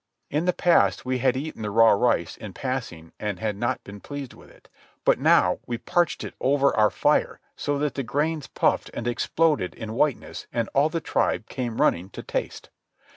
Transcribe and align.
In 0.31 0.45
the 0.45 0.51
past 0.51 1.05
we 1.05 1.19
had 1.19 1.37
eaten 1.37 1.61
the 1.61 1.69
raw 1.69 1.91
rice 1.91 2.35
in 2.35 2.53
passing 2.53 3.13
and 3.19 3.39
not 3.59 3.83
been 3.83 3.99
pleased 3.99 4.33
with 4.33 4.49
it. 4.49 4.67
But 5.05 5.19
now 5.19 5.59
we 5.67 5.77
parched 5.77 6.23
it 6.23 6.33
over 6.41 6.75
our 6.75 6.89
fire 6.89 7.39
so 7.55 7.77
that 7.77 7.93
the 7.93 8.01
grains 8.01 8.47
puffed 8.47 8.89
and 8.95 9.07
exploded 9.07 9.75
in 9.75 9.93
whiteness 9.93 10.47
and 10.51 10.69
all 10.73 10.89
the 10.89 11.01
tribe 11.01 11.47
came 11.49 11.79
running 11.79 12.09
to 12.17 12.23
taste. 12.23 12.71